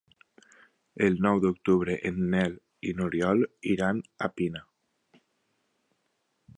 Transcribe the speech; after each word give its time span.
El 1.07 1.19
nou 1.25 1.41
d'octubre 1.43 1.97
en 2.11 2.17
Nel 2.33 2.57
i 2.89 2.95
n'Oriol 3.01 3.45
iran 3.75 4.03
a 4.29 4.33
Pina. 4.39 4.67